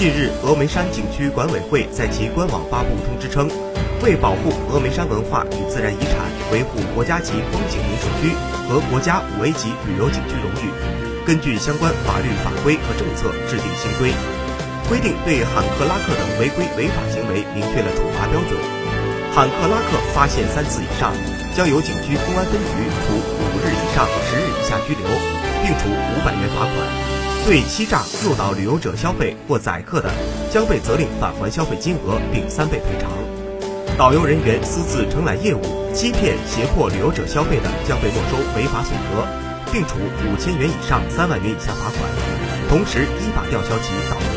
[0.00, 3.44] 近日，峨眉山景区管委会在其官网发布通知称，
[4.00, 8.32] 为保护峨眉山文化与自然遗产，维护国家级风景名胜区
[8.64, 10.72] 和国家五 A 级旅游景区荣誉，
[11.28, 14.08] 根据相关法律法规和政策制定新规，
[14.88, 18.56] 规定对喊克拉克等违规违法行为明确了处罚标准。
[19.36, 21.12] 喊克拉克发现三次以上，
[21.52, 22.72] 将由景区公安分局
[23.04, 25.04] 处五日以上十日以下拘留，
[25.60, 27.09] 并处五百元罚款。
[27.46, 30.10] 对欺诈诱导旅游者消费或宰客的，
[30.52, 33.10] 将被责令返还消费金额并三倍赔偿；
[33.98, 35.60] 导游人员私自承揽业务、
[35.92, 39.26] 欺骗、胁迫旅游者消费的，将被没收违法所得，
[39.72, 41.98] 并处五千元以上三万元以下罚款，
[42.68, 44.29] 同时依法吊销其导游